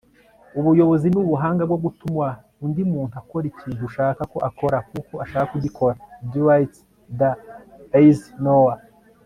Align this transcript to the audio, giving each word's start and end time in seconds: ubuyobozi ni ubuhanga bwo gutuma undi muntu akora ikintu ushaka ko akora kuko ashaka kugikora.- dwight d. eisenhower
ubuyobozi 0.59 1.07
ni 1.09 1.17
ubuhanga 1.23 1.61
bwo 1.69 1.79
gutuma 1.85 2.25
undi 2.63 2.81
muntu 2.93 3.13
akora 3.21 3.45
ikintu 3.53 3.81
ushaka 3.89 4.21
ko 4.31 4.37
akora 4.49 4.77
kuko 4.89 5.13
ashaka 5.23 5.47
kugikora.- 5.53 5.97
dwight 6.33 6.73
d. 7.19 7.21
eisenhower 7.97 8.77